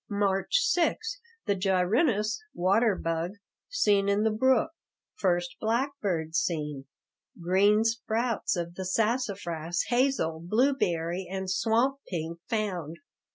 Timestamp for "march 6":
0.09-1.19